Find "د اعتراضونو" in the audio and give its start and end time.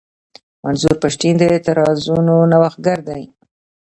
1.37-2.35